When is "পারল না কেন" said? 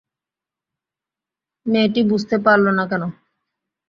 2.45-3.03